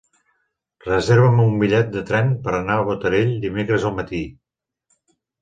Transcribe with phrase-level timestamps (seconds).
[0.85, 4.25] Reserva'm un bitllet de tren per anar a Botarell dimecres al matí.